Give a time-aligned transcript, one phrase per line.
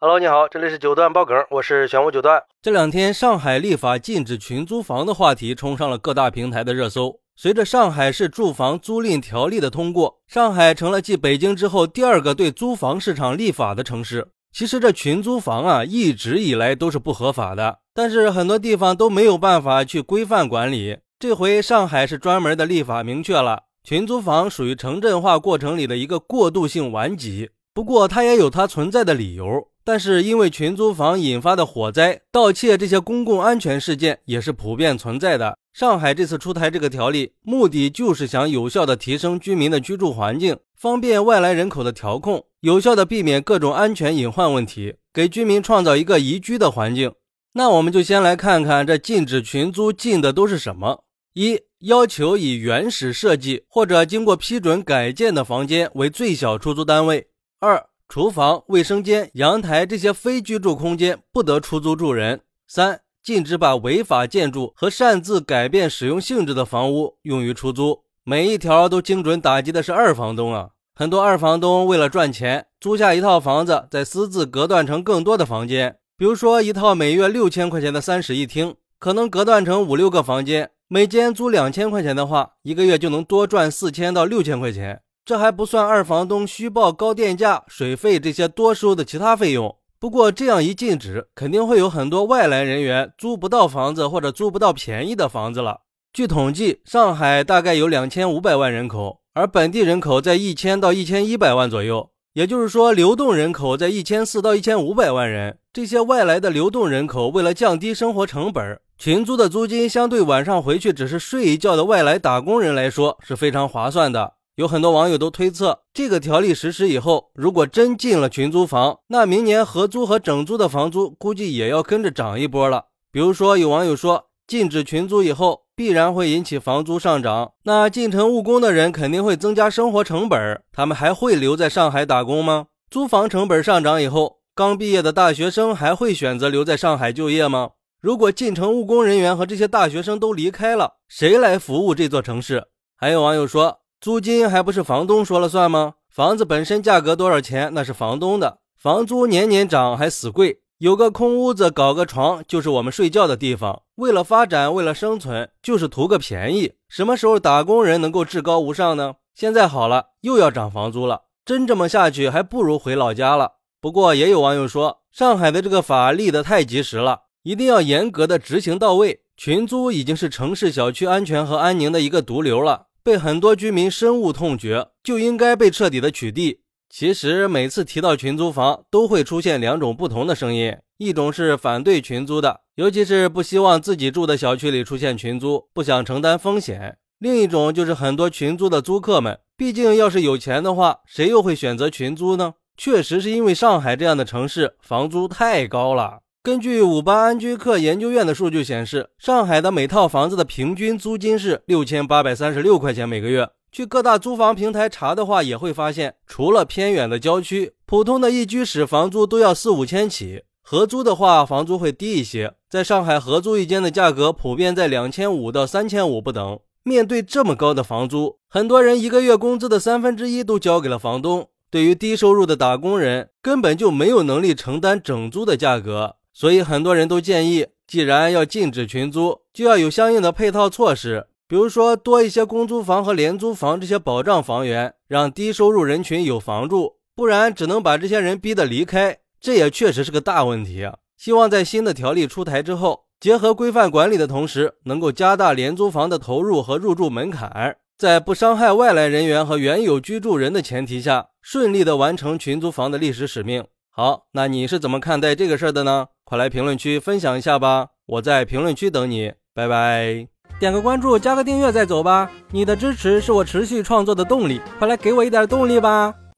[0.00, 2.40] Hello，你好，这里是九段爆梗，我是玄武九段。
[2.62, 7.18] 这两天，上海立法禁止群租房的话题冲上了各大平台的热搜。
[7.34, 14.28] 随着上海市住房租赁条例的通过，上海成了继北京之后第二个对租房市场立法的城市。
[14.52, 20.98] 其实这群租房啊，一直以来都是不合法的，但是很多地方都没有办法去规范管理。
[21.18, 27.50] 这回上海是专门的立法明确了，群租房属于城镇化过程里的一个过渡性顽疾。
[27.74, 29.44] 不过它也有它存在的理由。
[29.88, 35.56] 但是因为群租房引发的火灾、盗窃这些公共安全事件也是普遍存在的。
[35.72, 47.14] 上海这次出台这个条例，目的就是想有效的提升居民的居住环境，方便外来人口的调控，有效的避免各种安全隐患问题，给居民创造一个宜居的环境。
[47.54, 57.22] 那我们就先来看看这禁止群租禁的都是什么：一、要求以原始设计或者经过批准改建的房间为最小出租单位；
[57.58, 62.40] 二、厨房、卫生间、阳台这些非居住空间不得出租住人。
[62.66, 68.04] 三、禁止把违法建筑和擅自改变使用性质的房屋用于出租。
[68.24, 70.70] 每一条都精准打击的是二房东啊！
[70.94, 75.98] 很多二房东为了赚钱，租下一套房子，再私自隔断成更多的房间。
[76.16, 85.02] 比如说，一套每月六千块钱的三室一厅，可能隔断成五六个房间，每间租两千块钱的话，一个月就能多赚四千到六千块钱。
[85.28, 89.76] 这还不算二房东虚报高电价、水费这些多收的其他费用。
[90.00, 95.82] 不过这样一禁止，肯定会有很多外来人员租不到房子或者租不到便宜的房子了。
[96.14, 105.58] 据统计，上海大概有两千五百万人口，而本地人口在一千到一千一百万左右，也就是说，流动人口在一千四到一千五百万人。
[105.74, 114.37] 这些外来的流动人口为了降低生活成本，群租的租金相对晚上回去只是睡一觉的外来打工人来说是非常划算的。
[114.58, 122.86] 有很多网友都推测，这个条例实施以后，如果真禁了群租房，那明年合租和整租的房租估计也要跟着涨一波了。
[123.12, 132.66] 比如说，有网友说，禁止群租以后，必然会引起房租上涨，那进城务工的人肯定会增加生活成本，他们还会留在上海打工吗？
[132.90, 137.70] 租房成本上涨以后，刚毕业的大学生还会选择留在上海就业吗？
[138.00, 142.64] 如果进城务工人员和这些大学生都离开了，谁来服务这座城市？
[142.96, 143.78] 还有网友说。
[144.00, 145.94] 租金还不是房东说了算吗？
[146.08, 148.58] 房子本身价格多少钱，那是房东的。
[148.76, 150.60] 房租年年涨，还死贵。
[150.78, 153.82] 有个空屋子，搞个床，就是我们睡觉的地方。
[153.96, 156.74] 为了发展，为了生存，就是图个便宜。
[156.88, 159.14] 什么时候打工人能够至高无上呢？
[159.34, 161.22] 现在好了，又要涨房租了。
[161.44, 163.54] 真这么下去，还不如回老家了。
[163.80, 169.22] 不过也有网友说，上海的这个法立得太及时了，一定要严格的执行到位。
[169.36, 172.87] 群租已经是城市小区安全和安宁的一个毒瘤了。
[173.08, 176.58] 被很多居民深恶痛绝，就应该被彻底的取缔。
[176.90, 192.56] 其实每次提到群租房，都会出现两种不同的声音：一种是反对群租的，尤其是不希望自己住的小区里出现群租，不想承担风险；另一种就是很多群租的租客们，毕竟要是有钱的话，谁又会选择群租呢？
[192.76, 196.20] 确实是因为上海这样的城市房租太高了。
[196.40, 203.50] 根据五八安居客研究院的数据显示，上海的每套房子的平均租金是六千八百三十六块钱每个月。
[203.70, 210.44] 去各大租房平台查的话，也会发现，除了偏远的郊区，普通的一居室房租都要四五千起。
[210.62, 212.54] 合租的话，房租会低一些。
[212.70, 216.60] 在上海，合租一间的价格普遍在两千五到三千五不等。
[216.84, 221.48] 面对这么高的房租，很多人一个月工资的三分之一都交给了房东。
[221.70, 226.14] 对于低收入的打工人，根本就没有能力承担整租的价格。
[226.38, 240.88] 所以很多人都建议，既然要禁止群租，就要有相应的配套措施，比如说多一些公租房和廉租房这些保障房源，让低收入人群有房住，不然只能把这些人逼得离开，这也确实是个大问题。
[241.16, 253.64] 希望在新的条例出台之后，结合规范管理的同时，能够加大廉租房的投入和入住门槛，在不伤害外来人员和原有居住人的前提下，顺利的完成群租房的历史使命。
[253.90, 256.06] 好，那你是怎么看待这个事儿的呢？
[256.28, 257.88] 快来评论区分享一下吧！
[258.04, 260.28] 我在评论区等你，拜拜！
[260.60, 262.30] 点个关注，加个订阅再走吧！
[262.50, 266.14] 你的支持是我持续创作的动力，快来给我一点动力吧！